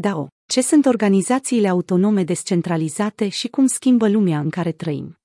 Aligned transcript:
DAO. 0.00 0.28
Ce 0.46 0.62
sunt 0.62 0.86
organizațiile 0.86 1.68
autonome 1.68 2.24
descentralizate 2.24 3.28
și 3.28 3.48
cum 3.48 3.66
schimbă 3.66 4.08
lumea 4.08 4.38
în 4.38 4.50
care 4.50 4.72
trăim? 4.72 5.18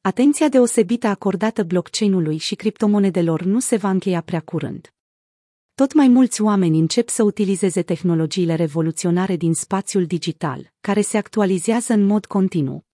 Atenția 0.00 0.48
deosebită 0.48 1.06
acordată 1.06 1.62
blockchain-ului 1.62 2.36
și 2.36 2.54
criptomonedelor 2.54 3.42
nu 3.42 3.60
se 3.60 3.76
va 3.76 3.90
încheia 3.90 4.20
prea 4.20 4.40
curând. 4.40 4.92
Tot 5.74 5.92
mai 5.92 6.08
mulți 6.08 6.42
oameni 6.42 6.78
încep 6.78 7.08
să 7.08 7.22
utilizeze 7.22 7.82
tehnologiile 7.82 8.54
revoluționare 8.54 9.36
din 9.36 9.54
spațiul 9.54 10.06
digital, 10.06 10.72
care 10.80 11.00
se 11.00 11.16
actualizează 11.16 11.92
în 11.92 12.06
mod 12.06 12.26
continuu. 12.26 12.84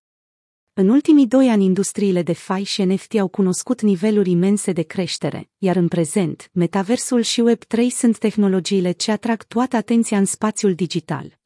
În 0.80 0.88
ultimii 0.88 1.26
doi 1.26 1.48
ani, 1.48 1.64
industriile 1.64 2.22
de 2.22 2.32
FI 2.32 2.62
și 2.62 2.82
NFT 2.82 3.14
au 3.14 3.28
cunoscut 3.28 3.80
niveluri 3.80 4.30
imense 4.30 4.72
de 4.72 4.82
creștere, 4.82 5.50
iar 5.58 5.76
în 5.76 5.88
prezent, 5.88 6.50
metaversul 6.52 7.20
și 7.20 7.42
Web3 7.50 7.86
sunt 7.90 8.18
tehnologiile 8.18 8.92
ce 8.92 9.10
atrag 9.10 9.42
toată 9.42 9.76
atenția 9.76 10.18
în 10.18 10.24
spațiul 10.24 10.74
digital. 10.74 11.38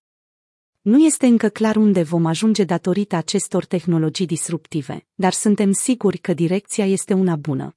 Nu 0.81 1.05
este 1.05 1.27
încă 1.27 1.49
clar 1.49 1.77
unde 1.77 2.03
vom 2.03 2.27
ajunge 2.27 2.65
datorită 2.65 3.17
acestor 3.17 3.65
tehnologii 3.65 4.27
disruptive, 4.27 5.07
dar 5.15 5.33
suntem 5.33 5.73
siguri 5.73 6.19
că 6.19 6.35
direcția 6.35 6.87
este 6.87 7.15
una 7.15 7.37
bună. 7.37 7.77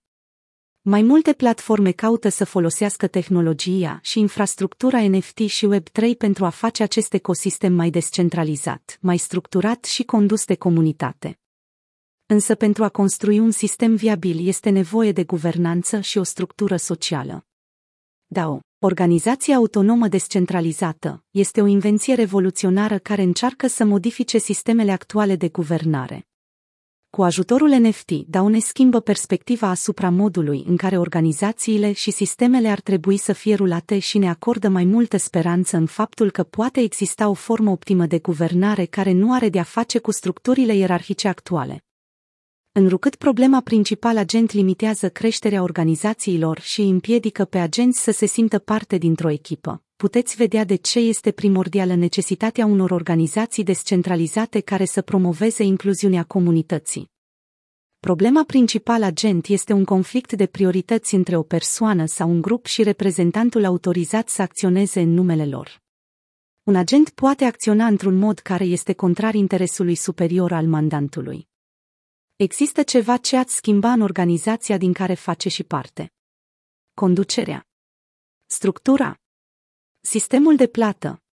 Mai 0.81 1.01
multe 1.01 1.33
platforme 1.33 1.91
caută 1.91 2.29
să 2.29 2.45
folosească 2.45 3.07
tehnologia 3.07 3.99
și 4.03 4.19
infrastructura 4.19 5.07
NFT 5.07 5.37
și 5.37 5.67
Web3 5.75 6.17
pentru 6.17 6.45
a 6.45 6.49
face 6.49 6.83
acest 6.83 7.13
ecosistem 7.13 7.73
mai 7.73 7.89
descentralizat, 7.89 8.97
mai 9.01 9.17
structurat 9.17 9.85
și 9.85 10.03
condus 10.03 10.45
de 10.45 10.55
comunitate. 10.55 11.39
Însă 12.27 12.55
pentru 12.55 12.83
a 12.83 12.89
construi 12.89 13.39
un 13.39 13.51
sistem 13.51 13.95
viabil 13.95 14.47
este 14.47 14.69
nevoie 14.69 15.11
de 15.11 15.23
guvernanță 15.23 15.99
și 15.99 16.17
o 16.17 16.23
structură 16.23 16.75
socială. 16.75 17.45
DAO, 18.25 18.59
organizația 18.79 19.55
autonomă 19.55 20.07
descentralizată, 20.07 21.23
este 21.31 21.61
o 21.61 21.65
invenție 21.65 22.13
revoluționară 22.13 22.97
care 22.97 23.21
încearcă 23.21 23.67
să 23.67 23.83
modifice 23.83 24.37
sistemele 24.37 24.91
actuale 24.91 25.35
de 25.35 25.49
guvernare. 25.49 26.27
Cu 27.09 27.23
ajutorul 27.23 27.69
NFT, 27.69 28.11
DAO 28.11 28.49
ne 28.49 28.59
schimbă 28.59 28.99
perspectiva 28.99 29.67
asupra 29.67 30.09
modului 30.09 30.63
în 30.67 30.77
care 30.77 30.97
organizațiile 30.97 31.91
și 31.91 32.11
sistemele 32.11 32.67
ar 32.67 32.79
trebui 32.79 33.17
să 33.17 33.33
fie 33.33 33.55
rulate 33.55 33.99
și 33.99 34.17
ne 34.17 34.29
acordă 34.29 34.67
mai 34.67 34.83
multă 34.83 35.17
speranță 35.17 35.77
în 35.77 35.85
faptul 35.85 36.31
că 36.31 36.43
poate 36.43 36.79
exista 36.79 37.29
o 37.29 37.33
formă 37.33 37.71
optimă 37.71 38.05
de 38.05 38.19
guvernare 38.19 38.85
care 38.85 39.11
nu 39.11 39.33
are 39.33 39.49
de-a 39.49 39.63
face 39.63 39.99
cu 39.99 40.11
structurile 40.11 40.75
ierarhice 40.75 41.27
actuale. 41.27 41.79
Înrucât 42.77 43.15
problema 43.15 43.61
principală 43.61 44.19
agent 44.19 44.51
limitează 44.51 45.09
creșterea 45.09 45.61
organizațiilor 45.61 46.59
și 46.59 46.81
împiedică 46.81 47.45
pe 47.45 47.57
agenți 47.57 48.03
să 48.03 48.11
se 48.11 48.25
simtă 48.25 48.59
parte 48.59 48.97
dintr-o 48.97 49.29
echipă, 49.29 49.83
puteți 49.95 50.35
vedea 50.35 50.63
de 50.63 50.75
ce 50.75 50.99
este 50.99 51.31
primordială 51.31 51.95
necesitatea 51.95 52.65
unor 52.65 52.91
organizații 52.91 53.63
descentralizate 53.63 54.59
care 54.59 54.85
să 54.85 55.01
promoveze 55.01 55.63
incluziunea 55.63 56.23
comunității. 56.23 57.11
Problema 57.99 58.43
principală 58.43 59.05
agent 59.05 59.47
este 59.47 59.73
un 59.73 59.83
conflict 59.83 60.33
de 60.33 60.45
priorități 60.45 61.15
între 61.15 61.37
o 61.37 61.43
persoană 61.43 62.05
sau 62.05 62.29
un 62.29 62.41
grup 62.41 62.65
și 62.65 62.83
reprezentantul 62.83 63.65
autorizat 63.65 64.29
să 64.29 64.41
acționeze 64.41 65.01
în 65.01 65.13
numele 65.13 65.45
lor. 65.45 65.81
Un 66.63 66.75
agent 66.75 67.09
poate 67.09 67.45
acționa 67.45 67.85
într-un 67.85 68.15
mod 68.15 68.39
care 68.39 68.63
este 68.63 68.93
contrar 68.93 69.33
interesului 69.33 69.95
superior 69.95 70.51
al 70.51 70.65
mandantului. 70.65 71.47
Există 72.37 72.83
ceva 72.83 73.17
ce 73.17 73.37
ați 73.37 73.55
schimba 73.55 73.91
în 73.91 74.01
organizația 74.01 74.77
din 74.77 74.93
care 74.93 75.13
face 75.13 75.49
și 75.49 75.63
parte. 75.63 76.13
Conducerea. 76.93 77.67
Structura. 78.45 79.19
Sistemul 79.99 80.55
de 80.55 80.67
plată. 80.67 81.23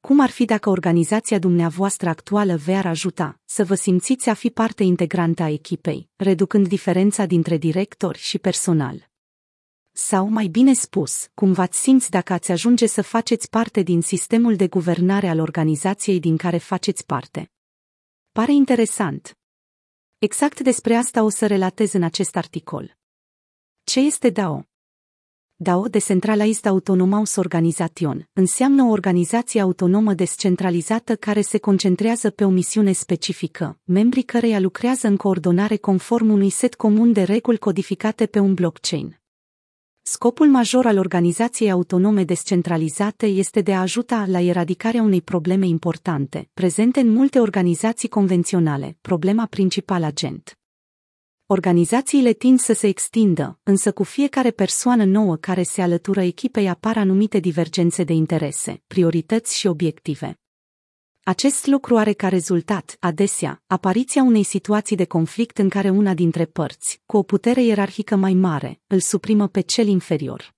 Cum 0.00 0.20
ar 0.20 0.30
fi 0.30 0.44
dacă 0.44 0.70
organizația 0.70 1.38
dumneavoastră 1.38 2.08
actuală 2.08 2.56
v-ar 2.56 2.86
ajuta 2.86 3.40
să 3.44 3.64
vă 3.64 3.74
simțiți 3.74 4.28
a 4.28 4.34
fi 4.34 4.50
parte 4.50 4.82
integrantă 4.82 5.42
a 5.42 5.48
echipei, 5.48 6.08
reducând 6.16 6.68
diferența 6.68 7.26
dintre 7.26 7.56
directori 7.56 8.18
și 8.18 8.38
personal? 8.38 9.10
Sau, 9.92 10.28
mai 10.28 10.46
bine 10.46 10.72
spus, 10.72 11.28
cum 11.34 11.52
v-ați 11.52 11.80
simți 11.80 12.10
dacă 12.10 12.32
ați 12.32 12.50
ajunge 12.50 12.86
să 12.86 13.02
faceți 13.02 13.48
parte 13.48 13.82
din 13.82 14.00
sistemul 14.00 14.56
de 14.56 14.68
guvernare 14.68 15.28
al 15.28 15.38
organizației 15.38 16.20
din 16.20 16.36
care 16.36 16.58
faceți 16.58 17.06
parte? 17.06 17.50
Pare 18.32 18.52
interesant, 18.52 19.34
Exact 20.22 20.60
despre 20.60 20.94
asta 20.94 21.22
o 21.22 21.28
să 21.28 21.46
relatez 21.46 21.92
în 21.92 22.02
acest 22.02 22.36
articol. 22.36 22.96
Ce 23.84 24.00
este 24.00 24.30
DAO? 24.30 24.64
DAO, 25.56 25.88
Decentralized 25.88 26.66
Autonomous 26.66 27.36
Organization, 27.36 28.28
înseamnă 28.32 28.82
o 28.82 28.88
organizație 28.88 29.60
autonomă 29.60 30.14
descentralizată 30.14 31.16
care 31.16 31.40
se 31.40 31.58
concentrează 31.58 32.30
pe 32.30 32.44
o 32.44 32.48
misiune 32.48 32.92
specifică, 32.92 33.80
membrii 33.84 34.22
căreia 34.22 34.60
lucrează 34.60 35.06
în 35.06 35.16
coordonare 35.16 35.76
conform 35.76 36.30
unui 36.30 36.50
set 36.50 36.74
comun 36.74 37.12
de 37.12 37.22
reguli 37.22 37.58
codificate 37.58 38.26
pe 38.26 38.38
un 38.38 38.54
blockchain. 38.54 39.19
Scopul 40.02 40.46
major 40.48 40.86
al 40.86 40.98
organizației 40.98 41.70
autonome 41.70 42.24
descentralizate 42.24 43.26
este 43.26 43.60
de 43.60 43.74
a 43.74 43.80
ajuta 43.80 44.24
la 44.28 44.40
eradicarea 44.40 45.02
unei 45.02 45.22
probleme 45.22 45.66
importante, 45.66 46.50
prezente 46.54 47.00
în 47.00 47.08
multe 47.08 47.38
organizații 47.38 48.08
convenționale, 48.08 48.96
problema 49.00 49.46
principală 49.46 50.06
agent. 50.06 50.58
Organizațiile 51.46 52.32
tind 52.32 52.58
să 52.58 52.72
se 52.72 52.86
extindă, 52.86 53.58
însă 53.62 53.92
cu 53.92 54.02
fiecare 54.02 54.50
persoană 54.50 55.04
nouă 55.04 55.36
care 55.36 55.62
se 55.62 55.82
alătură 55.82 56.20
echipei 56.20 56.68
apar 56.68 56.96
anumite 56.96 57.38
divergențe 57.38 58.04
de 58.04 58.12
interese, 58.12 58.82
priorități 58.86 59.58
și 59.58 59.66
obiective. 59.66 60.40
Acest 61.30 61.66
lucru 61.66 61.96
are 61.96 62.12
ca 62.12 62.28
rezultat, 62.28 62.96
adesea, 63.00 63.62
apariția 63.66 64.22
unei 64.22 64.42
situații 64.42 64.96
de 64.96 65.04
conflict 65.04 65.58
în 65.58 65.68
care 65.68 65.90
una 65.90 66.14
dintre 66.14 66.44
părți, 66.44 67.02
cu 67.06 67.16
o 67.16 67.22
putere 67.22 67.62
ierarhică 67.62 68.16
mai 68.16 68.34
mare, 68.34 68.80
îl 68.86 69.00
suprimă 69.00 69.48
pe 69.48 69.60
cel 69.60 69.86
inferior. 69.86 70.54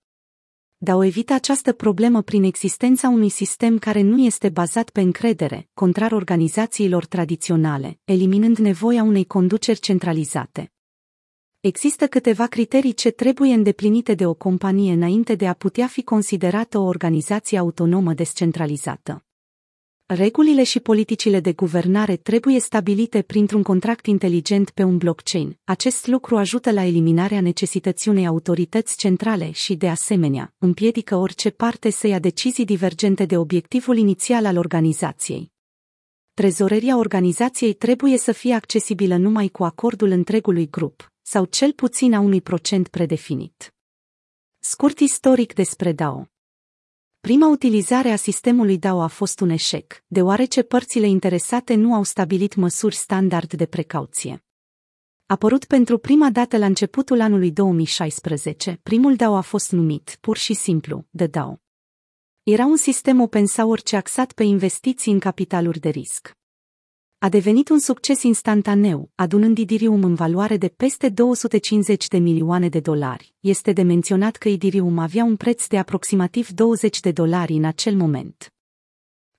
Dar 0.76 0.94
o 0.94 1.02
evită 1.02 1.32
această 1.32 1.72
problemă 1.72 2.22
prin 2.22 2.42
existența 2.42 3.08
unui 3.08 3.28
sistem 3.28 3.78
care 3.78 4.00
nu 4.00 4.24
este 4.24 4.48
bazat 4.48 4.90
pe 4.90 5.00
încredere, 5.00 5.68
contrar 5.74 6.12
organizațiilor 6.12 7.06
tradiționale, 7.06 7.98
eliminând 8.04 8.56
nevoia 8.56 9.02
unei 9.02 9.24
conduceri 9.24 9.80
centralizate. 9.80 10.72
Există 11.60 12.06
câteva 12.06 12.46
criterii 12.46 12.94
ce 12.94 13.10
trebuie 13.10 13.54
îndeplinite 13.54 14.14
de 14.14 14.26
o 14.26 14.34
companie 14.34 14.92
înainte 14.92 15.34
de 15.34 15.48
a 15.48 15.52
putea 15.52 15.86
fi 15.86 16.02
considerată 16.02 16.78
o 16.78 16.84
organizație 16.84 17.58
autonomă 17.58 18.12
descentralizată. 18.12 19.24
Regulile 20.14 20.62
și 20.62 20.80
politicile 20.80 21.40
de 21.40 21.52
guvernare 21.52 22.16
trebuie 22.16 22.60
stabilite 22.60 23.22
printr-un 23.22 23.62
contract 23.62 24.06
inteligent 24.06 24.70
pe 24.70 24.82
un 24.82 24.96
blockchain. 24.96 25.58
Acest 25.64 26.06
lucru 26.06 26.36
ajută 26.36 26.70
la 26.70 26.84
eliminarea 26.84 27.40
necesității 27.40 28.10
unei 28.10 28.26
autorități 28.26 28.96
centrale 28.96 29.50
și, 29.50 29.74
de 29.74 29.88
asemenea, 29.88 30.54
împiedică 30.58 31.16
orice 31.16 31.50
parte 31.50 31.90
să 31.90 32.06
ia 32.06 32.18
decizii 32.18 32.64
divergente 32.64 33.24
de 33.24 33.36
obiectivul 33.36 33.96
inițial 33.96 34.46
al 34.46 34.56
organizației. 34.56 35.52
Trezoreria 36.34 36.96
organizației 36.96 37.72
trebuie 37.72 38.18
să 38.18 38.32
fie 38.32 38.54
accesibilă 38.54 39.16
numai 39.16 39.48
cu 39.48 39.64
acordul 39.64 40.10
întregului 40.10 40.70
grup, 40.70 41.12
sau 41.22 41.44
cel 41.44 41.72
puțin 41.72 42.14
a 42.14 42.20
unui 42.20 42.40
procent 42.40 42.88
predefinit. 42.88 43.74
Scurt 44.58 44.98
istoric 44.98 45.54
despre 45.54 45.92
DAO 45.92 46.31
Prima 47.28 47.48
utilizare 47.48 48.10
a 48.10 48.16
sistemului 48.16 48.78
DAO 48.78 49.00
a 49.00 49.06
fost 49.06 49.40
un 49.40 49.48
eșec, 49.48 50.04
deoarece 50.06 50.62
părțile 50.62 51.06
interesate 51.06 51.74
nu 51.74 51.94
au 51.94 52.02
stabilit 52.02 52.54
măsuri 52.54 52.94
standard 52.94 53.52
de 53.52 53.66
precauție. 53.66 54.44
Apărut 55.26 55.64
pentru 55.64 55.98
prima 55.98 56.30
dată 56.30 56.58
la 56.58 56.66
începutul 56.66 57.20
anului 57.20 57.52
2016, 57.52 58.80
primul 58.82 59.16
DAO 59.16 59.34
a 59.34 59.40
fost 59.40 59.72
numit, 59.72 60.16
pur 60.20 60.36
și 60.36 60.54
simplu, 60.54 61.06
de 61.10 61.26
DAO. 61.26 61.60
Era 62.42 62.64
un 62.64 62.76
sistem 62.76 63.20
open 63.20 63.46
source 63.46 63.96
axat 63.96 64.32
pe 64.32 64.42
investiții 64.42 65.12
în 65.12 65.18
capitaluri 65.18 65.78
de 65.78 65.88
risc 65.88 66.36
a 67.22 67.28
devenit 67.28 67.68
un 67.68 67.78
succes 67.78 68.22
instantaneu, 68.22 69.10
adunând 69.14 69.58
Idirium 69.58 70.04
în 70.04 70.14
valoare 70.14 70.56
de 70.56 70.68
peste 70.68 71.08
250 71.08 72.08
de 72.08 72.18
milioane 72.18 72.68
de 72.68 72.80
dolari. 72.80 73.34
Este 73.40 73.72
de 73.72 73.82
menționat 73.82 74.36
că 74.36 74.48
Idirium 74.48 74.98
avea 74.98 75.24
un 75.24 75.36
preț 75.36 75.66
de 75.66 75.78
aproximativ 75.78 76.48
20 76.48 77.00
de 77.00 77.12
dolari 77.12 77.52
în 77.52 77.64
acel 77.64 77.96
moment. 77.96 78.52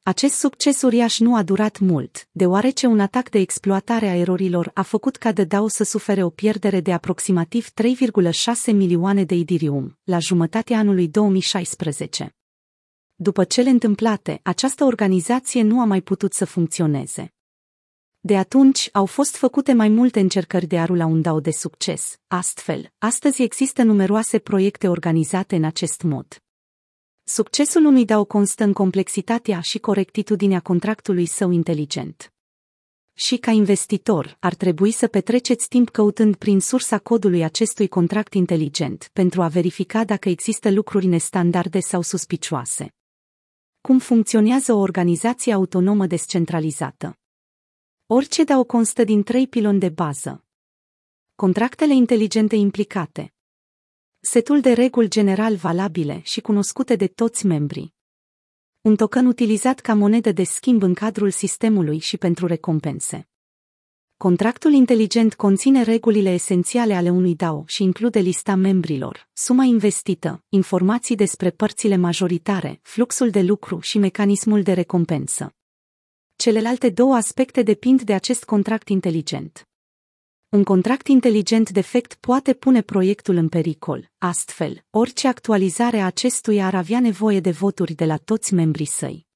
Acest 0.03 0.35
succes 0.35 0.81
uriaș 0.81 1.19
nu 1.19 1.35
a 1.35 1.43
durat 1.43 1.79
mult, 1.79 2.27
deoarece 2.31 2.85
un 2.85 2.99
atac 2.99 3.29
de 3.29 3.39
exploatare 3.39 4.07
a 4.07 4.15
erorilor 4.15 4.71
a 4.73 4.81
făcut 4.81 5.15
ca 5.15 5.31
de 5.31 5.43
DAO 5.43 5.67
să 5.67 5.83
sufere 5.83 6.23
o 6.23 6.29
pierdere 6.29 6.79
de 6.79 6.93
aproximativ 6.93 7.69
3,6 7.69 8.73
milioane 8.73 9.23
de 9.23 9.35
Idirium, 9.35 9.97
la 10.03 10.19
jumătatea 10.19 10.77
anului 10.77 11.07
2016. 11.07 12.35
După 13.15 13.43
cele 13.43 13.69
întâmplate, 13.69 14.39
această 14.43 14.83
organizație 14.83 15.61
nu 15.61 15.81
a 15.81 15.85
mai 15.85 16.01
putut 16.01 16.33
să 16.33 16.45
funcționeze. 16.45 17.32
De 18.25 18.37
atunci 18.37 18.89
au 18.91 19.05
fost 19.05 19.35
făcute 19.35 19.73
mai 19.73 19.89
multe 19.89 20.19
încercări 20.19 20.65
de 20.65 20.79
a 20.79 20.85
rula 20.85 21.05
un 21.05 21.21
DAO 21.21 21.39
de 21.39 21.51
succes. 21.51 22.17
Astfel, 22.27 22.91
astăzi 22.97 23.41
există 23.41 23.83
numeroase 23.83 24.39
proiecte 24.39 24.87
organizate 24.87 25.55
în 25.55 25.63
acest 25.63 26.01
mod. 26.01 26.43
Succesul 27.23 27.85
unui 27.85 28.05
DAO 28.05 28.25
constă 28.25 28.63
în 28.63 28.73
complexitatea 28.73 29.59
și 29.59 29.79
corectitudinea 29.79 30.59
contractului 30.59 31.25
său 31.25 31.51
inteligent. 31.51 32.33
Și 33.13 33.37
ca 33.37 33.51
investitor, 33.51 34.37
ar 34.39 34.53
trebui 34.53 34.91
să 34.91 35.07
petreceți 35.07 35.67
timp 35.67 35.89
căutând 35.89 36.35
prin 36.35 36.59
sursa 36.59 36.99
codului 36.99 37.43
acestui 37.43 37.87
contract 37.87 38.33
inteligent 38.33 39.09
pentru 39.13 39.41
a 39.41 39.47
verifica 39.47 40.03
dacă 40.03 40.29
există 40.29 40.71
lucruri 40.71 41.05
nestandarde 41.05 41.79
sau 41.79 42.01
suspicioase. 42.01 42.93
Cum 43.81 43.99
funcționează 43.99 44.73
o 44.73 44.79
organizație 44.79 45.53
autonomă 45.53 46.05
descentralizată? 46.05 47.17
Orice 48.15 48.43
DAO 48.43 48.63
constă 48.63 49.03
din 49.03 49.23
trei 49.23 49.47
piloni 49.47 49.79
de 49.79 49.89
bază. 49.89 50.45
Contractele 51.35 51.93
inteligente 51.93 52.55
implicate. 52.55 53.33
Setul 54.19 54.61
de 54.61 54.73
reguli 54.73 55.07
general 55.07 55.55
valabile 55.55 56.21
și 56.23 56.41
cunoscute 56.41 56.95
de 56.95 57.07
toți 57.07 57.45
membrii. 57.45 57.93
Un 58.81 58.95
token 58.95 59.25
utilizat 59.25 59.79
ca 59.79 59.93
monedă 59.93 60.31
de 60.31 60.43
schimb 60.43 60.83
în 60.83 60.93
cadrul 60.93 61.31
sistemului 61.31 61.99
și 61.99 62.17
pentru 62.17 62.47
recompense. 62.47 63.29
Contractul 64.17 64.71
inteligent 64.71 65.35
conține 65.35 65.83
regulile 65.83 66.29
esențiale 66.29 66.93
ale 66.93 67.09
unui 67.09 67.35
DAO 67.35 67.63
și 67.67 67.83
include 67.83 68.19
lista 68.19 68.55
membrilor, 68.55 69.29
suma 69.33 69.63
investită, 69.63 70.43
informații 70.49 71.15
despre 71.15 71.49
părțile 71.49 71.95
majoritare, 71.95 72.79
fluxul 72.83 73.29
de 73.29 73.41
lucru 73.41 73.79
și 73.79 73.97
mecanismul 73.97 74.63
de 74.63 74.73
recompensă. 74.73 75.55
Celelalte 76.43 76.89
două 76.89 77.15
aspecte 77.15 77.61
depind 77.61 78.01
de 78.01 78.13
acest 78.13 78.43
contract 78.43 78.89
inteligent. 78.89 79.67
Un 80.49 80.63
contract 80.63 81.07
inteligent 81.07 81.69
defect 81.69 82.13
poate 82.13 82.53
pune 82.53 82.81
proiectul 82.81 83.35
în 83.35 83.49
pericol, 83.49 84.11
astfel, 84.17 84.85
orice 84.89 85.27
actualizare 85.27 85.99
a 85.99 86.05
acestuia 86.05 86.65
ar 86.65 86.75
avea 86.75 86.99
nevoie 86.99 87.39
de 87.39 87.51
voturi 87.51 87.93
de 87.93 88.05
la 88.05 88.17
toți 88.17 88.53
membrii 88.53 88.85
săi. 88.85 89.27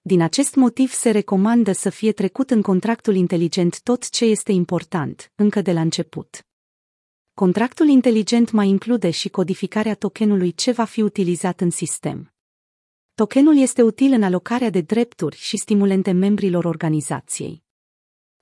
Din 0.00 0.20
acest 0.20 0.54
motiv 0.54 0.92
se 0.92 1.10
recomandă 1.10 1.72
să 1.72 1.90
fie 1.90 2.12
trecut 2.12 2.50
în 2.50 2.62
contractul 2.62 3.14
inteligent 3.14 3.80
tot 3.82 4.08
ce 4.08 4.24
este 4.24 4.52
important, 4.52 5.32
încă 5.34 5.60
de 5.60 5.72
la 5.72 5.80
început. 5.80 6.46
Contractul 7.34 7.88
inteligent 7.88 8.50
mai 8.50 8.68
include 8.68 9.10
și 9.10 9.28
codificarea 9.28 9.94
tokenului 9.94 10.52
ce 10.52 10.72
va 10.72 10.84
fi 10.84 11.02
utilizat 11.02 11.60
în 11.60 11.70
sistem. 11.70 12.35
Tokenul 13.16 13.56
este 13.56 13.82
util 13.82 14.12
în 14.12 14.22
alocarea 14.22 14.70
de 14.70 14.80
drepturi 14.80 15.36
și 15.36 15.56
stimulente 15.56 16.10
membrilor 16.12 16.64
organizației. 16.64 17.62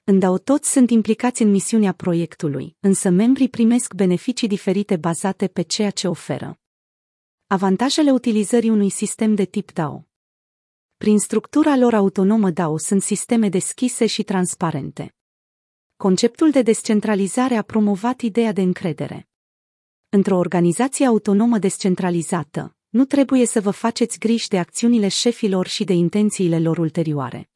Îndau 0.05 0.39
toți 0.39 0.71
sunt 0.71 0.91
implicați 0.91 1.43
în 1.43 1.51
misiunea 1.51 1.93
proiectului, 1.93 2.77
însă 2.81 3.11
membrii 3.11 3.49
primesc 3.49 3.95
beneficii 3.95 4.49
diferite 4.49 4.97
bazate 4.97 5.49
pe 5.49 5.63
ceea 5.63 5.91
ce 5.91 6.09
oferă. 6.09 6.61
Avantajele 7.47 8.11
utilizării 8.11 8.71
unui 8.71 8.91
sistem 8.91 9.35
de 9.35 9.45
tip 9.45 9.73
DAO 9.73 10.07
Prin 10.97 11.19
structura 11.19 11.77
lor 11.77 11.95
autonomă 11.95 12.51
DAO 12.51 12.79
sunt 12.79 13.03
sisteme 13.03 13.49
deschise 13.49 14.07
și 14.07 14.23
transparente. 14.23 15.15
Conceptul 15.97 16.51
de 16.51 16.63
descentralizare 16.63 17.55
a 17.55 17.63
promovat 17.63 18.21
ideea 18.21 18.53
de 18.53 18.61
încredere. 18.63 19.29
Într-o 20.09 20.37
organizație 20.37 21.07
autonomă 21.07 21.59
descentralizată, 21.59 22.77
nu 22.95 23.05
trebuie 23.05 23.47
să 23.47 23.61
vă 23.61 23.71
faceți 23.71 24.19
griji 24.19 24.49
de 24.49 24.59
acțiunile 24.59 25.09
șefilor 25.09 25.67
și 25.67 25.85
de 25.85 25.93
intențiile 25.93 26.59
lor 26.59 26.79
ulterioare. 26.79 27.51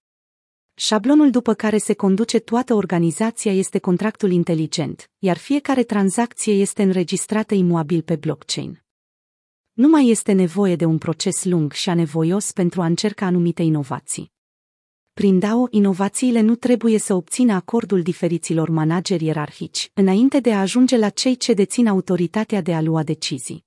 Șablonul 0.74 1.30
după 1.30 1.54
care 1.54 1.78
se 1.78 1.94
conduce 1.94 2.38
toată 2.38 2.74
organizația 2.74 3.52
este 3.52 3.78
contractul 3.78 4.30
inteligent, 4.30 5.10
iar 5.18 5.36
fiecare 5.36 5.82
tranzacție 5.82 6.52
este 6.52 6.82
înregistrată 6.82 7.54
imuabil 7.54 8.02
pe 8.02 8.16
blockchain. 8.16 8.82
Nu 9.72 9.88
mai 9.88 10.08
este 10.08 10.32
nevoie 10.32 10.76
de 10.76 10.84
un 10.84 10.98
proces 10.98 11.44
lung 11.44 11.72
și 11.72 11.88
anevoios 11.88 12.52
pentru 12.52 12.80
a 12.82 12.86
încerca 12.86 13.26
anumite 13.26 13.62
inovații. 13.62 14.32
Prin 15.12 15.38
DAO, 15.38 15.66
inovațiile 15.70 16.40
nu 16.40 16.54
trebuie 16.54 16.98
să 16.98 17.14
obțină 17.14 17.52
acordul 17.52 18.02
diferiților 18.02 18.68
manageri 18.68 19.24
ierarhici, 19.24 19.90
înainte 19.94 20.40
de 20.40 20.52
a 20.52 20.60
ajunge 20.60 20.96
la 20.96 21.08
cei 21.08 21.36
ce 21.36 21.52
dețin 21.52 21.86
autoritatea 21.86 22.60
de 22.60 22.74
a 22.74 22.80
lua 22.80 23.02
decizii. 23.02 23.66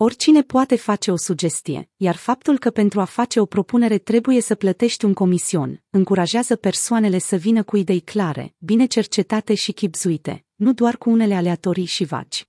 Oricine 0.00 0.42
poate 0.42 0.76
face 0.76 1.10
o 1.10 1.16
sugestie, 1.16 1.90
iar 1.96 2.16
faptul 2.16 2.58
că 2.58 2.70
pentru 2.70 3.00
a 3.00 3.04
face 3.04 3.40
o 3.40 3.46
propunere 3.46 3.98
trebuie 3.98 4.40
să 4.40 4.54
plătești 4.54 5.04
un 5.04 5.12
comision, 5.12 5.82
încurajează 5.90 6.56
persoanele 6.56 7.18
să 7.18 7.36
vină 7.36 7.62
cu 7.62 7.76
idei 7.76 8.00
clare, 8.00 8.54
bine 8.58 8.86
cercetate 8.86 9.54
și 9.54 9.72
chipzuite, 9.72 10.44
nu 10.54 10.72
doar 10.72 10.96
cu 10.96 11.10
unele 11.10 11.34
aleatorii 11.34 11.84
și 11.84 12.04
vagi. 12.04 12.48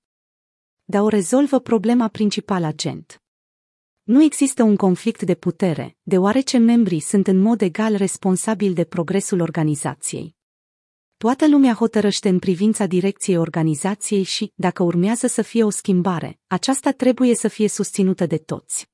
Dar 0.84 1.02
o 1.02 1.08
rezolvă 1.08 1.60
problema 1.60 2.08
principală 2.08 2.66
a 2.66 2.72
gent. 2.72 3.22
Nu 4.04 4.24
există 4.24 4.64
un 4.64 4.76
conflict 4.76 5.22
de 5.22 5.36
putere, 5.36 5.98
deoarece 6.02 6.58
membrii 6.58 7.00
sunt 7.00 7.28
în 7.28 7.38
mod 7.38 7.62
egal 7.62 7.96
responsabili 7.96 8.74
de 8.74 8.84
progresul 8.84 9.40
organizației. 9.40 10.38
Toată 11.26 11.48
lumea 11.48 11.74
hotărăște 11.74 12.30
în 12.30 12.40
privința 12.40 12.86
direcției 12.86 13.38
organizației 13.38 14.24
și, 14.24 14.52
dacă 14.56 14.84
urmează 14.84 15.28
să 15.28 15.42
fie 15.42 15.64
o 15.64 15.70
schimbare, 15.70 16.40
aceasta 16.48 16.92
trebuie 16.92 17.36
să 17.36 17.48
fie 17.48 17.68
susținută 17.68 18.26
de 18.26 18.38
toți. 18.38 18.90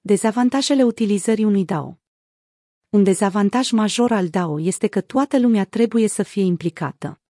Dezavantajele 0.00 0.82
utilizării 0.82 1.44
unui 1.44 1.64
DAO 1.64 1.98
Un 2.88 3.02
dezavantaj 3.02 3.70
major 3.70 4.12
al 4.12 4.28
DAO 4.28 4.60
este 4.60 4.86
că 4.86 5.00
toată 5.00 5.38
lumea 5.38 5.64
trebuie 5.64 6.08
să 6.08 6.22
fie 6.22 6.42
implicată. 6.42 7.20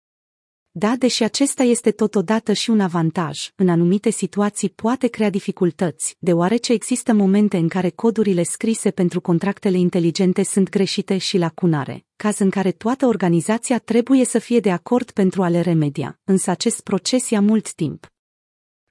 Da, 0.77 0.95
deși 0.99 1.23
acesta 1.23 1.63
este 1.63 1.91
totodată 1.91 2.53
și 2.53 2.71
un 2.71 2.81
avantaj, 2.81 3.51
în 3.57 3.69
anumite 3.69 4.11
situații 4.11 4.69
poate 4.69 5.07
crea 5.07 5.31
dificultăți, 5.31 6.17
deoarece 6.19 6.73
există 6.73 7.13
momente 7.13 7.57
în 7.57 7.69
care 7.69 7.91
codurile 7.91 8.43
scrise 8.43 8.91
pentru 8.91 9.21
contractele 9.21 9.79
inteligente 9.79 10.43
sunt 10.43 10.69
greșite 10.69 11.19
și 11.19 11.39
lacunare, 11.39 12.05
caz 12.17 12.39
în 12.39 12.51
care 12.51 12.73
toată 12.73 13.07
organizația 13.07 13.79
trebuie 13.79 14.25
să 14.25 14.39
fie 14.39 14.61
de 14.61 14.71
acord 14.71 15.11
pentru 15.11 15.43
a 15.43 15.49
le 15.49 15.61
remedia, 15.61 16.21
însă 16.25 16.51
acest 16.51 16.81
proces 16.81 17.31
ia 17.31 17.41
mult 17.41 17.73
timp. 17.73 18.13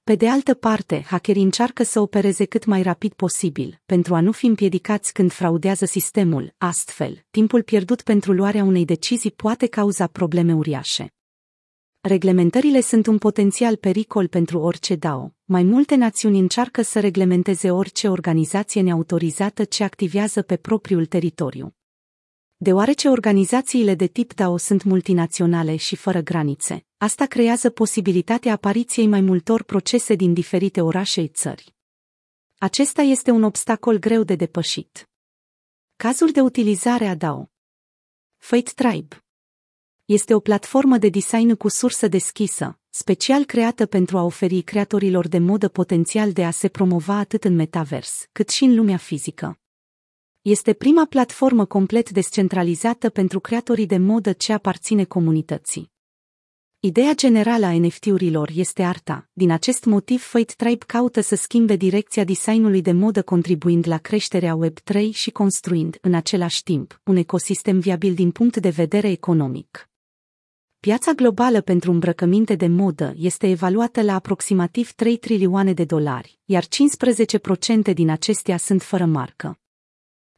Pe 0.03 0.15
de 0.15 0.29
altă 0.29 0.53
parte, 0.53 1.03
hackerii 1.07 1.43
încearcă 1.43 1.83
să 1.83 1.99
opereze 1.99 2.45
cât 2.45 2.65
mai 2.65 2.81
rapid 2.81 3.13
posibil, 3.13 3.81
pentru 3.85 4.15
a 4.15 4.21
nu 4.21 4.31
fi 4.31 4.45
împiedicați 4.45 5.13
când 5.13 5.31
fraudează 5.31 5.85
sistemul, 5.85 6.53
astfel, 6.57 7.25
timpul 7.31 7.63
pierdut 7.63 8.01
pentru 8.01 8.31
luarea 8.31 8.63
unei 8.63 8.85
decizii 8.85 9.31
poate 9.31 9.67
cauza 9.67 10.07
probleme 10.07 10.53
uriașe. 10.53 11.13
Reglementările 12.05 12.81
sunt 12.81 13.07
un 13.07 13.17
potențial 13.17 13.75
pericol 13.75 14.27
pentru 14.27 14.59
orice 14.59 14.95
DAO. 14.95 15.33
Mai 15.43 15.63
multe 15.63 15.95
națiuni 15.95 16.39
încearcă 16.39 16.81
să 16.81 16.99
reglementeze 16.99 17.71
orice 17.71 18.09
organizație 18.09 18.81
neautorizată 18.81 19.63
ce 19.63 19.83
activează 19.83 20.41
pe 20.41 20.57
propriul 20.57 21.05
teritoriu. 21.05 21.75
Deoarece 22.55 23.07
organizațiile 23.07 23.95
de 23.95 24.07
tip 24.07 24.33
DAO 24.33 24.57
sunt 24.57 24.83
multinaționale 24.83 25.75
și 25.75 25.95
fără 25.95 26.21
granițe, 26.21 26.85
asta 26.97 27.25
creează 27.25 27.69
posibilitatea 27.69 28.51
apariției 28.53 29.07
mai 29.07 29.21
multor 29.21 29.63
procese 29.63 30.15
din 30.15 30.33
diferite 30.33 30.81
orașe 30.81 31.27
țări. 31.27 31.75
Acesta 32.57 33.01
este 33.01 33.31
un 33.31 33.43
obstacol 33.43 33.97
greu 33.97 34.23
de 34.23 34.35
depășit. 34.35 35.09
Cazul 35.95 36.31
de 36.31 36.41
utilizare 36.41 37.05
a 37.07 37.15
DAO 37.15 37.49
Fate 38.37 38.71
Tribe 38.75 39.22
este 40.05 40.33
o 40.33 40.39
platformă 40.39 40.97
de 40.97 41.09
design 41.09 41.53
cu 41.53 41.67
sursă 41.67 42.07
deschisă, 42.07 42.79
special 42.89 43.43
creată 43.43 43.85
pentru 43.85 44.17
a 44.17 44.23
oferi 44.23 44.61
creatorilor 44.61 45.27
de 45.27 45.37
modă 45.37 45.67
potențial 45.67 46.31
de 46.31 46.45
a 46.45 46.51
se 46.51 46.67
promova 46.67 47.17
atât 47.17 47.43
în 47.43 47.55
metavers, 47.55 48.27
cât 48.31 48.49
și 48.49 48.63
în 48.63 48.75
lumea 48.75 48.97
fizică. 48.97 49.59
Este 50.41 50.73
prima 50.73 51.05
platformă 51.05 51.65
complet 51.65 52.09
descentralizată 52.09 53.09
pentru 53.09 53.39
creatorii 53.39 53.85
de 53.85 53.97
modă 53.97 54.33
ce 54.33 54.53
aparține 54.53 55.03
comunității. 55.03 55.91
Ideea 56.79 57.13
generală 57.13 57.65
a 57.65 57.77
NFT-urilor 57.79 58.49
este 58.53 58.83
arta, 58.83 59.29
din 59.33 59.51
acest 59.51 59.85
motiv 59.85 60.21
Fate 60.21 60.53
Tribe 60.57 60.85
caută 60.85 61.21
să 61.21 61.35
schimbe 61.35 61.75
direcția 61.75 62.23
designului 62.23 62.81
de 62.81 62.91
modă 62.91 63.21
contribuind 63.21 63.87
la 63.87 63.97
creșterea 63.97 64.57
Web3 64.65 65.09
și 65.11 65.31
construind, 65.31 65.97
în 66.01 66.13
același 66.13 66.63
timp, 66.63 67.01
un 67.03 67.15
ecosistem 67.15 67.79
viabil 67.79 68.13
din 68.13 68.31
punct 68.31 68.57
de 68.57 68.69
vedere 68.69 69.09
economic. 69.09 69.87
Piața 70.87 71.11
globală 71.11 71.61
pentru 71.61 71.91
îmbrăcăminte 71.91 72.55
de 72.55 72.67
modă 72.67 73.13
este 73.17 73.49
evaluată 73.49 74.01
la 74.01 74.13
aproximativ 74.13 74.91
3 74.91 75.17
trilioane 75.17 75.73
de 75.73 75.83
dolari, 75.83 76.39
iar 76.45 76.63
15% 76.63 77.93
din 77.93 78.09
acestea 78.09 78.57
sunt 78.57 78.81
fără 78.81 79.05
marcă. 79.05 79.59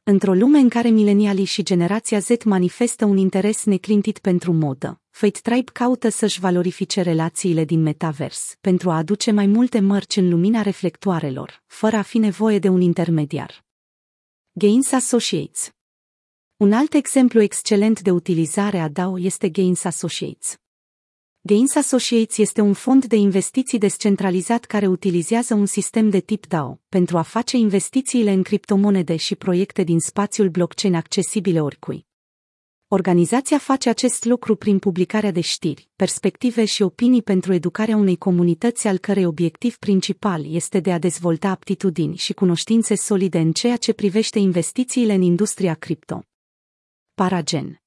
Într-o 0.04 0.34
lume 0.34 0.58
în 0.58 0.70
care 0.70 0.90
milenialii 0.90 1.46
și 1.46 1.64
generația 1.64 2.20
Z 2.20 2.44
manifestă 2.44 3.06
un 3.06 3.18
interes 3.18 3.64
neclintit 3.64 4.20
pentru 4.20 4.54
modă, 4.54 5.02
Fate 5.10 5.40
Tribe 5.42 5.72
caută 5.74 6.10
să-și 6.10 6.40
valorifice 6.40 7.02
relațiile 7.02 7.66
din 7.66 7.82
metavers 7.82 8.56
pentru 8.62 8.90
a 8.90 8.98
aduce 8.98 9.32
mai 9.32 9.46
multe 9.46 9.80
mărci 9.80 10.16
în 10.16 10.30
lumina 10.30 10.62
reflectoarelor, 10.62 11.64
fără 11.66 11.96
a 11.96 12.02
fi 12.02 12.18
nevoie 12.18 12.60
de 12.60 12.70
un 12.70 12.82
intermediar. 12.82 13.66
Gains 14.52 14.92
Associates 14.92 15.75
un 16.58 16.72
alt 16.72 16.94
exemplu 16.94 17.42
excelent 17.42 18.02
de 18.02 18.12
utilizare 18.12 18.80
a 18.80 18.88
DAO 18.88 19.20
este 19.20 19.50
Gains 19.50 19.84
Associates. 19.84 20.58
Gains 21.42 21.76
Associates 21.76 22.38
este 22.38 22.62
un 22.62 22.74
fond 22.74 23.06
de 23.06 23.16
investiții 23.16 23.78
descentralizat 23.78 24.66
care 24.66 24.88
utilizează 24.88 25.54
un 25.54 25.66
sistem 25.66 26.10
de 26.10 26.20
tip 26.20 26.48
DAO 26.48 26.80
pentru 26.90 27.18
a 27.18 27.22
face 27.22 27.58
investițiile 27.58 28.32
în 28.32 28.44
criptomonede 28.44 29.16
și 29.16 29.36
proiecte 29.36 29.84
din 29.84 30.00
spațiul 30.00 30.50
blockchain 30.50 30.96
accesibile 30.96 31.62
oricui. 31.62 32.06
Organizația 32.88 33.58
face 33.58 33.90
acest 33.90 34.26
lucru 34.26 34.56
prin 34.56 34.80
publicarea 34.80 35.32
de 35.32 35.42
știri, 35.42 35.90
perspective 35.96 36.66
și 36.66 36.82
opinii 36.82 37.22
pentru 37.22 37.54
educarea 37.54 37.96
unei 37.96 38.18
comunități 38.18 38.88
al 38.88 38.98
cărei 38.98 39.26
obiectiv 39.26 39.78
principal 39.78 40.54
este 40.54 40.80
de 40.80 40.92
a 40.92 41.00
dezvolta 41.00 41.50
aptitudini 41.50 42.16
și 42.16 42.34
cunoștințe 42.34 42.96
solide 42.96 43.40
în 43.40 43.52
ceea 43.52 43.78
ce 43.78 43.94
privește 43.94 44.40
investițiile 44.40 45.14
în 45.14 45.22
industria 45.22 45.74
cripto. 45.74 46.24
Paragen 47.16 47.82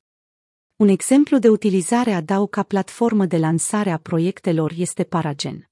un 0.76 0.88
exemplu 0.88 1.38
de 1.38 1.48
utilizare 1.48 2.12
a 2.12 2.20
DAO 2.20 2.46
ca 2.46 2.62
platformă 2.62 3.26
de 3.26 3.36
lansare 3.36 3.90
a 3.90 3.96
proiectelor 3.96 4.72
este 4.76 5.04
Paragen. 5.04 5.70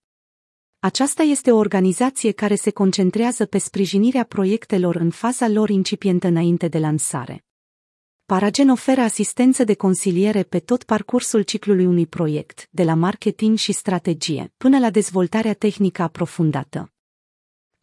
Aceasta 0.78 1.22
este 1.22 1.52
o 1.52 1.56
organizație 1.56 2.32
care 2.32 2.54
se 2.54 2.70
concentrează 2.70 3.46
pe 3.46 3.58
sprijinirea 3.58 4.25
proiectelor 4.25 4.96
în 4.96 5.10
faza 5.10 5.48
lor 5.48 5.68
incipientă 5.68 6.26
înainte 6.26 6.68
de 6.68 6.78
lansare. 6.78 7.44
Paragen 8.25 8.68
oferă 8.68 9.00
asistență 9.00 9.64
de 9.64 9.75
consiliere 9.75 10.42
pe 10.42 10.58
tot 10.58 10.82
parcursul 10.82 11.42
ciclului 11.42 11.86
unui 11.86 12.06
proiect, 12.06 12.68
de 12.70 12.82
la 12.82 12.94
marketing 12.94 13.56
și 13.56 13.72
strategie, 13.72 14.52
până 14.56 14.78
la 14.78 14.90
dezvoltarea 14.90 15.54
tehnică 15.54 16.02
aprofundată. 16.02 16.90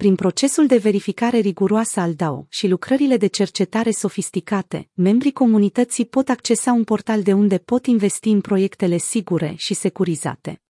Prin 0.03 0.15
procesul 0.15 0.67
de 0.67 0.77
verificare 0.77 1.37
riguroasă 1.37 1.99
al 1.99 2.13
DAO 2.13 2.45
și 2.49 2.67
lucrările 2.67 3.17
de 3.17 3.27
cercetare 3.27 3.91
sofisticate, 3.91 4.89
membrii 4.93 5.31
comunității 5.31 6.05
pot 6.05 6.29
accesa 6.29 6.71
un 6.71 6.83
portal 6.83 7.21
de 7.21 7.33
unde 7.33 7.57
pot 7.57 7.85
investi 7.85 8.29
în 8.29 8.41
proiectele 8.41 8.97
sigure 8.97 9.53
și 9.57 9.73
securizate. 9.73 10.61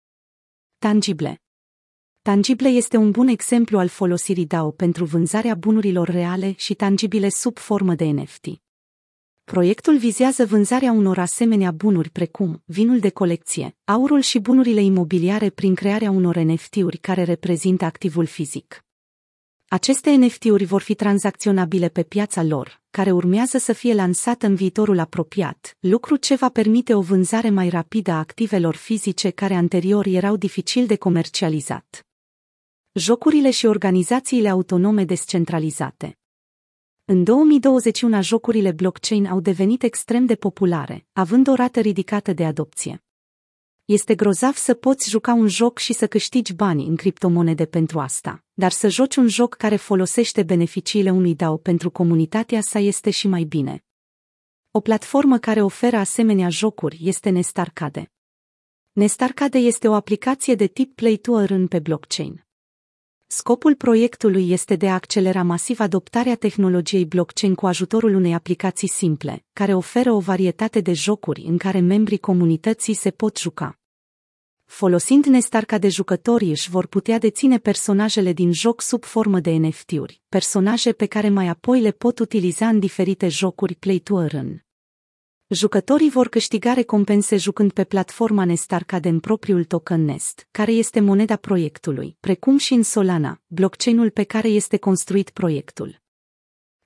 Tangible 0.78 1.42
Tangible 2.22 2.68
este 2.68 2.98
un 2.98 3.12
bun 3.12 3.28
exemplu 3.28 3.78
al 3.78 3.88
folosirii 3.88 4.46
DAO 4.46 4.72
pentru 4.72 5.06
vânzarea 5.06 5.56
bunurilor 5.56 6.08
reale 6.08 6.54
și 6.58 6.74
tangibile 6.74 7.30
sub 7.30 7.58
formă 7.58 7.96
de 7.96 8.06
NFT. 8.06 8.46
Proiectul 9.44 9.98
vizează 9.98 10.46
vânzarea 10.46 10.92
unor 10.92 11.18
asemenea 11.18 11.72
bunuri 11.72 12.10
precum 12.10 12.63
vinul 12.66 13.00
de 13.00 13.10
colecție, 13.10 13.75
aurul 13.84 14.20
și 14.20 14.40
bunurile 14.40 14.82
imobiliare 14.82 15.50
prin 15.50 15.75
crearea 15.75 16.12
unor 16.12 16.36
NFT-uri 16.36 16.98
care 16.98 17.24
reprezintă 17.24 17.86
activul 17.86 18.25
fizic. 18.25 18.84
Aceste 19.74 20.12
NFT-uri 20.12 20.65
vor 20.65 20.82
fi 20.82 20.96
tranzacționabile 20.96 21.89
pe 21.89 22.03
piața 22.03 22.44
lor, 22.44 22.82
care 22.89 23.12
urmează 23.12 23.58
să 23.58 23.74
fie 23.74 23.94
lansată 23.94 24.46
în 24.46 24.56
viitorul 24.56 25.00
apropiat, 25.00 25.77
lucru 25.80 26.15
ce 26.15 26.36
va 26.36 26.50
permite 26.50 26.94
o 26.94 27.01
vânzare 27.01 27.50
mai 27.50 27.70
rapidă 27.70 28.12
a 28.12 28.18
activelor 28.18 28.75
fizice 28.75 29.30
care 29.30 29.53
anterior 29.53 30.06
erau 30.06 30.36
dificil 30.36 30.86
de 30.86 30.96
comercializat. 30.96 32.08
Jocurile 32.92 33.51
și 33.51 33.65
organizațiile 33.65 34.50
autonome 34.50 35.06
descentralizate 35.06 36.18
în 37.06 37.24
2021 37.24 38.22
jocurile 38.22 38.72
blockchain 38.72 39.25
au 39.25 39.39
devenit 39.39 39.84
extrem 39.84 40.25
de 40.25 40.36
populare, 40.36 41.06
având 41.13 41.48
o 41.48 41.53
rată 41.53 41.80
ridicată 41.80 42.34
de 42.34 42.46
adopție. 42.46 43.03
Este 43.86 44.16
grozav 44.16 44.54
să 44.54 44.74
poți 44.74 45.10
juca 45.10 45.34
un 45.34 45.48
joc 45.48 45.78
și 45.78 45.94
să 45.94 46.08
câștigi 46.08 46.54
bani 46.54 46.86
în 46.88 46.96
criptomonede 46.96 47.66
pentru 47.66 48.00
asta, 48.00 48.44
dar 48.54 48.72
să 48.72 48.88
joci 48.88 49.16
un 49.16 49.28
joc 49.28 49.54
care 49.56 49.75
folosește 49.75 50.44
beneficiile 50.44 51.12
unui 51.12 51.36
DAO 51.36 51.58
pentru 51.58 51.92
comunitatea 51.92 52.62
sa 52.62 52.80
este 52.80 53.10
și 53.10 53.28
mai 53.28 53.44
bine. 53.44 53.86
O 54.72 54.80
platformă 54.80 55.38
care 55.38 55.62
oferă 55.62 55.98
asemenea 55.98 56.50
jocuri 56.50 57.00
este 57.02 57.30
Nestarcade. 57.30 58.12
Nestarcade 58.92 59.58
este 59.58 59.88
o 59.88 59.94
aplicație 59.94 60.56
de 60.56 60.68
tip 60.68 60.96
Play 60.96 61.18
to 61.18 61.40
Earn 61.40 61.68
pe 61.68 61.80
blockchain. 61.80 62.46
Scopul 63.36 63.75
proiectului 63.75 64.52
este 64.52 64.75
de 64.75 64.90
a 64.90 64.94
accelera 64.94 65.44
masiv 65.44 65.80
adoptarea 65.80 66.36
tehnologiei 66.36 67.06
blockchain 67.06 67.56
cu 67.56 67.68
ajutorul 67.68 68.16
unei 68.16 68.34
aplicații 68.34 68.88
simple, 68.88 69.46
care 69.54 69.74
oferă 69.74 70.12
o 70.12 70.20
varietate 70.20 70.80
de 70.82 70.94
jocuri 70.94 71.42
în 71.42 71.58
care 71.58 71.80
membrii 71.80 72.18
comunității 72.18 72.94
se 72.94 73.12
pot 73.12 73.38
juca. 73.38 73.80
Folosind 74.66 75.25
Nestarca 75.25 75.78
de 75.78 75.90
jucători 75.90 76.50
își 76.50 76.70
vor 76.70 76.88
putea 76.88 77.18
deține 77.18 77.58
personajele 77.58 78.34
din 78.34 78.52
joc 78.52 78.82
sub 78.82 79.04
formă 79.04 79.40
de 79.40 79.52
NFT-uri, 79.52 80.22
personaje 80.30 80.92
pe 80.92 81.06
care 81.06 81.30
mai 81.30 81.48
apoi 81.48 81.82
le 81.82 81.92
pot 81.92 82.20
utiliza 82.20 82.68
în 82.68 82.80
diferite 82.80 83.28
jocuri 83.28 83.75
Play 83.75 84.00
to 84.00 84.22
Earn. 84.22 84.62
Jucătorii 85.47 86.09
vor 86.09 86.27
câștiga 86.27 86.73
recompense 86.73 87.38
jucând 87.38 87.71
pe 87.71 87.83
platforma 87.83 88.45
Nestarcade 88.45 89.09
în 89.09 89.19
propriul 89.19 89.63
token 89.63 90.05
Nest, 90.05 90.47
care 90.51 90.71
este 90.71 91.00
moneda 91.00 91.35
proiectului, 91.35 92.17
precum 92.19 92.57
și 92.57 92.73
în 92.73 92.83
Solana, 92.83 93.41
blockchain-ul 93.47 94.09
pe 94.09 94.23
care 94.23 94.47
este 94.47 94.77
construit 94.77 95.29
proiectul. 95.29 96.01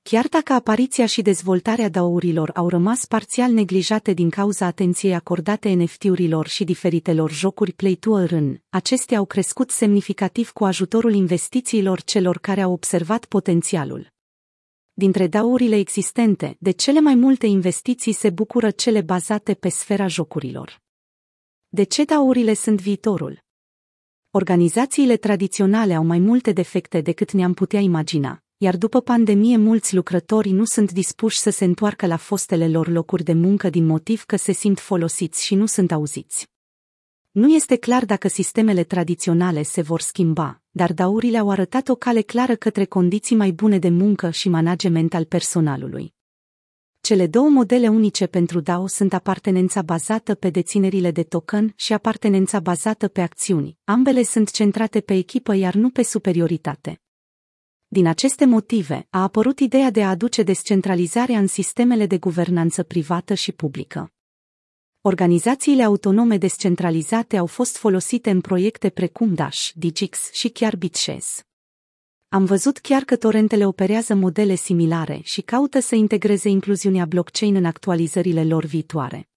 Chiar 0.02 0.28
dacă 0.28 0.54
apariția 0.54 1.06
și 1.06 1.22
dezvoltarea 1.22 1.90
daurilor 1.90 2.52
au 2.56 2.70
rămas 2.70 3.06
parțial 3.06 3.52
neglijate 3.52 4.14
din 4.14 4.30
cauza 4.30 4.66
atenției 4.66 5.14
acordate 5.14 5.70
NFT-urilor 5.70 6.48
și 6.48 6.64
diferitelor 6.64 7.32
jocuri 7.32 7.72
Play 7.72 7.96
to 7.96 8.20
Earn, 8.20 8.64
acestea 8.70 9.18
au 9.18 9.26
crescut 9.26 9.72
semnificativ 9.72 10.50
cu 10.52 10.66
ajutorul 10.66 11.14
investițiilor 11.14 12.02
celor 12.02 12.38
care 12.38 12.62
au 12.62 12.72
observat 12.72 13.26
potențialul 13.26 14.16
dintre 15.00 15.28
daurile 15.28 15.76
existente, 15.76 16.56
de 16.60 16.72
cele 16.72 17.00
mai 17.00 17.16
multe 17.16 17.46
investiții 17.46 18.14
se 18.14 18.30
bucură 18.30 18.72
cele 18.72 19.02
bazate 19.02 19.54
pe 19.54 19.70
sfera 19.70 20.08
jocurilor. 20.08 20.82
De 21.68 21.84
ce 21.84 22.04
daurile 22.04 22.54
sunt 22.54 22.82
viitorul? 22.82 23.44
Organizațiile 24.32 25.18
tradiționale 25.18 25.94
au 25.94 26.04
mai 26.04 26.20
multe 26.20 26.52
defecte 26.52 27.02
decât 27.02 27.32
ne-am 27.32 27.54
putea 27.54 27.80
imagina, 27.80 28.44
iar 28.58 28.78
după 28.78 29.02
pandemie 29.02 29.58
mulți 29.58 29.96
lucrători 29.96 30.50
nu 30.50 30.66
sunt 30.66 30.92
dispuși 30.92 31.38
să 31.38 31.50
se 31.50 31.66
întoarcă 31.66 32.06
la 32.06 32.18
fostele 32.18 32.68
lor 32.68 32.88
locuri 32.88 33.24
de 33.24 33.34
muncă 33.34 33.70
din 33.70 33.86
motiv 33.86 34.24
că 34.24 34.36
se 34.36 34.52
simt 34.52 34.80
folosiți 34.80 35.46
și 35.46 35.56
nu 35.56 35.66
sunt 35.66 35.92
auziți. 35.92 36.48
Nu 37.32 37.54
este 37.54 37.76
clar 37.76 38.06
dacă 38.06 38.28
sistemele 38.28 38.84
tradiționale 38.84 39.62
se 39.62 39.82
vor 39.82 40.02
schimba, 40.02 40.62
dar 40.78 40.94
daurile 40.94 41.38
au 41.38 41.50
arătat 41.50 41.88
o 41.88 41.96
cale 41.96 42.22
clară 42.22 42.56
către 42.56 42.86
condiții 42.86 43.36
mai 43.36 43.52
bune 43.52 43.80
de 43.80 43.90
muncă 43.90 44.30
și 44.30 44.50
management 44.50 45.14
al 45.14 45.26
personalului. 45.26 46.14
Cele 47.02 47.28
două 47.28 47.50
modele 47.50 47.88
unice 47.88 48.28
pentru 48.28 48.60
DAO 48.60 48.88
sunt 48.88 49.14
apartenența 49.14 49.82
bazată 49.82 50.36
pe 50.36 50.50
deținerile 50.50 51.12
de 51.12 51.24
token 51.24 51.74
și 51.76 51.94
apartenența 51.94 52.60
bazată 52.60 53.08
pe 53.08 53.22
acțiuni. 53.22 53.78
Ambele 53.84 54.24
sunt 54.24 54.52
centrate 54.52 55.02
pe 55.02 55.14
echipă, 55.14 55.54
iar 55.56 55.74
nu 55.74 55.90
pe 55.90 56.04
superioritate. 56.04 57.02
Din 57.88 58.08
aceste 58.08 58.46
motive, 58.46 59.08
a 59.10 59.22
apărut 59.22 59.60
ideea 59.60 59.92
de 59.92 60.04
a 60.04 60.10
aduce 60.10 60.44
descentralizarea 60.44 61.40
în 61.40 61.48
sistemele 61.48 62.06
de 62.06 62.18
guvernanță 62.18 62.84
privată 62.84 63.34
și 63.34 63.52
publică. 63.52 64.12
Organizațiile 65.08 65.84
autonome 65.84 66.38
descentralizate 66.38 67.38
au 67.38 67.46
fost 67.46 67.78
folosite 67.78 68.30
în 68.30 68.42
proiecte 68.42 68.90
precum 68.90 69.34
Dash, 69.34 69.70
Digix 69.74 70.32
și 70.32 70.50
chiar 70.50 70.76
BitShares. 70.76 71.42
Am 72.30 72.46
văzut 72.46 72.78
chiar 72.78 73.04
că 73.04 73.16
torentele 73.16 73.66
operează 73.66 74.16
modele 74.16 74.56
similare 74.56 75.20
și 75.24 75.42
caută 75.42 75.80
să 75.80 75.96
integreze 75.96 76.50
incluziunea 76.50 77.06
blockchain 77.06 77.56
în 77.56 77.66
actualizările 77.66 78.44
lor 78.44 78.66
viitoare. 78.66 79.30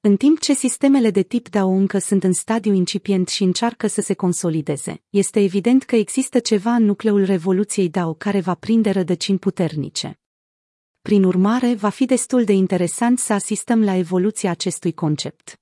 În 0.00 0.16
timp 0.16 0.40
ce 0.40 0.54
sistemele 0.54 1.10
de 1.10 1.22
tip 1.22 1.48
DAO 1.48 1.68
încă 1.68 1.98
sunt 1.98 2.24
în 2.24 2.32
stadiu 2.32 2.72
incipient 2.72 3.28
și 3.28 3.42
încearcă 3.42 3.86
să 3.86 4.00
se 4.00 4.14
consolideze, 4.14 5.02
este 5.10 5.40
evident 5.40 5.82
că 5.82 5.96
există 5.96 6.38
ceva 6.38 6.74
în 6.74 6.84
nucleul 6.84 7.24
revoluției 7.24 7.88
DAO 7.88 8.14
care 8.14 8.40
va 8.40 8.54
prinde 8.54 8.90
rădăcini 8.90 9.38
puternice. 9.38 10.21
Prin 11.02 11.24
urmare, 11.24 11.74
va 11.74 11.88
fi 11.88 12.04
destul 12.04 12.44
de 12.44 12.52
interesant 12.52 13.18
să 13.18 13.32
asistăm 13.32 13.84
la 13.84 13.94
evoluția 13.94 14.50
acestui 14.50 14.92
concept. 14.92 15.61